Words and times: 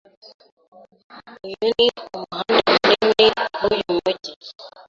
Uyu 1.45 1.65
ni 1.75 1.85
umuhanda 2.01 2.57
munini 2.95 3.43
wuyu 3.61 3.91
mujyi. 4.03 4.31